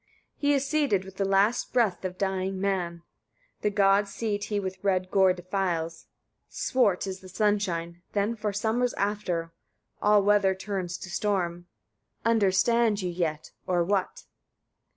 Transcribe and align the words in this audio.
33. 0.37 0.49
He 0.49 0.55
is 0.55 0.65
sated 0.65 1.05
with 1.05 1.17
the 1.17 1.25
last 1.25 1.71
breath 1.71 2.03
of 2.03 2.17
dying 2.17 2.59
men; 2.59 3.03
the 3.61 3.69
god's 3.69 4.11
seat 4.11 4.45
he 4.45 4.59
with 4.59 4.83
red 4.83 5.11
gore 5.11 5.31
defiles: 5.31 6.07
swart 6.49 7.05
is 7.05 7.19
the 7.19 7.29
sunshine 7.29 8.01
then 8.13 8.35
for 8.35 8.51
summers 8.51 8.95
after; 8.95 9.53
all 10.01 10.23
weather 10.23 10.55
turns 10.55 10.97
to 10.97 11.09
storm. 11.11 11.67
Understand 12.25 13.03
ye 13.03 13.11
yet, 13.11 13.51
or 13.67 13.83
what? 13.83 14.23